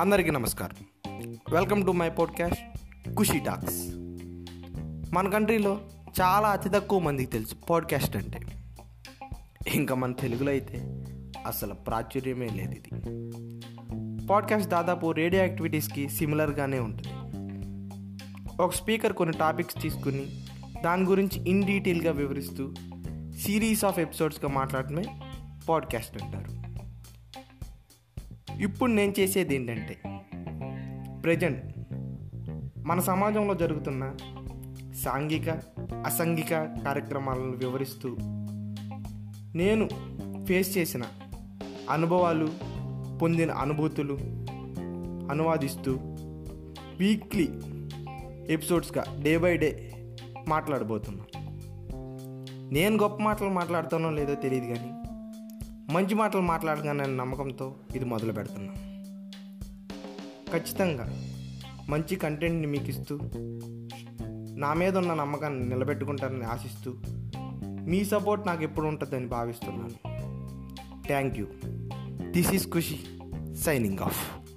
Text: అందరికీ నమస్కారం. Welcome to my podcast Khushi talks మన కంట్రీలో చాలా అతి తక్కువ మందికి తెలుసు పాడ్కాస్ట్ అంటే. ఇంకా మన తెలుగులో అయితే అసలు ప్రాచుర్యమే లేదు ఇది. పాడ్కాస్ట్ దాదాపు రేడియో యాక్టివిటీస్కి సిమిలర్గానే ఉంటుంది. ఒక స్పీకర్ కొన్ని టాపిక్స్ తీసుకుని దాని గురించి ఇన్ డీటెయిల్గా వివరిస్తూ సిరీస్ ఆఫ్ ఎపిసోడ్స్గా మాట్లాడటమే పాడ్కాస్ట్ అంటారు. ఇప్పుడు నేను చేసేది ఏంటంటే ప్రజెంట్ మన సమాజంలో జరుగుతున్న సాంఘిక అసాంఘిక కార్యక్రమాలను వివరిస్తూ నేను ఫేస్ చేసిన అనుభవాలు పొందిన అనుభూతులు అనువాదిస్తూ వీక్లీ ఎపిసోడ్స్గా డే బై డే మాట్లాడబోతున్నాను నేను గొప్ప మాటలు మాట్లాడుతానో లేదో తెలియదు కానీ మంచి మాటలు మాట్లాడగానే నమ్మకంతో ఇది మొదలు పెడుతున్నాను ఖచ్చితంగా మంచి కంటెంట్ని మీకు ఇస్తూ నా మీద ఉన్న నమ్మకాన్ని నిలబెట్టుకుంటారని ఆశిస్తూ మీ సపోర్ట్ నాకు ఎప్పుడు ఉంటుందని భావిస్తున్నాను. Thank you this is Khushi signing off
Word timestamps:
అందరికీ 0.00 0.30
నమస్కారం. 0.30 0.84
Welcome 1.52 1.86
to 1.86 1.90
my 1.90 2.10
podcast 2.10 2.78
Khushi 3.14 3.38
talks 3.38 3.94
మన 5.14 5.28
కంట్రీలో 5.28 5.80
చాలా 6.20 6.48
అతి 6.48 6.68
తక్కువ 6.68 6.98
మందికి 6.98 7.30
తెలుసు 7.30 7.54
పాడ్కాస్ట్ 7.70 8.16
అంటే. 8.16 8.40
ఇంకా 9.74 9.94
మన 9.94 10.12
తెలుగులో 10.12 10.50
అయితే 10.50 11.04
అసలు 11.46 11.74
ప్రాచుర్యమే 11.74 12.48
లేదు 12.48 12.70
ఇది. 12.70 12.88
పాడ్కాస్ట్ 14.26 14.68
దాదాపు 14.68 15.12
రేడియో 15.12 15.44
యాక్టివిటీస్కి 15.44 16.08
సిమిలర్గానే 16.08 16.78
ఉంటుంది. 16.78 17.08
ఒక 18.62 18.74
స్పీకర్ 18.74 19.12
కొన్ని 19.12 19.36
టాపిక్స్ 19.36 19.82
తీసుకుని 19.82 20.26
దాని 20.84 21.04
గురించి 21.04 21.50
ఇన్ 21.50 21.64
డీటెయిల్గా 21.64 22.12
వివరిస్తూ 22.12 22.74
సిరీస్ 23.44 23.84
ఆఫ్ 23.84 23.98
ఎపిసోడ్స్గా 23.98 24.50
మాట్లాడటమే 24.50 25.04
పాడ్కాస్ట్ 25.68 26.22
అంటారు. 26.22 26.67
ఇప్పుడు 28.60 28.90
నేను 28.90 29.12
చేసేది 29.20 29.54
ఏంటంటే 29.54 29.94
ప్రజెంట్ 31.22 31.62
మన 32.86 33.00
సమాజంలో 33.00 33.54
జరుగుతున్న 33.54 34.04
సాంఘిక 35.04 35.48
అసాంఘిక 36.06 36.54
కార్యక్రమాలను 36.84 37.56
వివరిస్తూ 37.56 38.08
నేను 39.54 39.88
ఫేస్ 40.44 40.78
చేసిన 40.78 41.02
అనుభవాలు 41.90 42.48
పొందిన 43.18 43.50
అనుభూతులు 43.50 44.16
అనువాదిస్తూ 45.32 45.92
వీక్లీ 46.98 47.48
ఎపిసోడ్స్గా 48.52 49.04
డే 49.22 49.36
బై 49.36 49.56
డే 49.56 49.70
మాట్లాడబోతున్నాను 50.48 51.26
నేను 52.74 52.96
గొప్ప 52.96 53.18
మాటలు 53.22 53.50
మాట్లాడుతానో 53.50 54.10
లేదో 54.10 54.34
తెలియదు 54.34 54.66
కానీ 54.66 54.90
మంచి 55.90 56.14
మాటలు 56.14 56.40
మాట్లాడగానే 56.40 57.06
నమ్మకంతో 57.06 57.76
ఇది 57.96 58.04
మొదలు 58.04 58.32
పెడుతున్నాను 58.32 58.78
ఖచ్చితంగా 60.50 61.04
మంచి 61.88 62.16
కంటెంట్ని 62.16 62.66
మీకు 62.66 62.84
ఇస్తూ 62.84 63.20
నా 64.56 64.74
మీద 64.74 64.98
ఉన్న 64.98 65.14
నమ్మకాన్ని 65.14 65.68
నిలబెట్టుకుంటారని 65.68 66.44
ఆశిస్తూ 66.44 66.94
మీ 67.86 68.04
సపోర్ట్ 68.04 68.46
నాకు 68.46 68.62
ఎప్పుడు 68.62 68.86
ఉంటుందని 68.86 69.26
భావిస్తున్నాను. 69.26 69.94
Thank 71.06 71.38
you 71.38 71.46
this 72.30 72.54
is 72.54 72.72
Khushi 72.72 72.98
signing 73.54 73.98
off 73.98 74.47